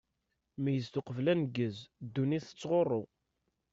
[0.63, 3.01] Meyyzet uqbel aneggez, ddunit tettɣuṛṛu!